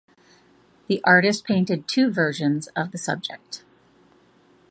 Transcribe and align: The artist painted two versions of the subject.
The 0.87 0.99
artist 1.03 1.43
painted 1.45 1.87
two 1.87 2.09
versions 2.09 2.65
of 2.75 2.91
the 2.91 2.97
subject. 2.97 3.63